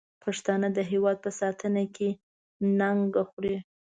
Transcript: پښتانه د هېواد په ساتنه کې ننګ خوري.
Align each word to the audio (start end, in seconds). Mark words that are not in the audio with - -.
پښتانه 0.23 0.67
د 0.77 0.79
هېواد 0.91 1.17
په 1.25 1.29
ساتنه 1.39 1.83
کې 1.95 2.09
ننګ 2.79 3.11
خوري. 3.29 3.57